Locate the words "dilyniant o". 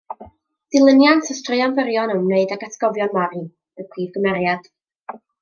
0.75-1.35